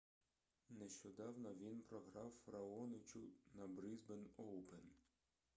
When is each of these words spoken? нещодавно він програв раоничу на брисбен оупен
нещодавно 0.69 1.53
він 1.53 1.81
програв 1.81 2.33
раоничу 2.47 3.19
на 3.53 3.67
брисбен 3.67 4.27
оупен 4.37 4.89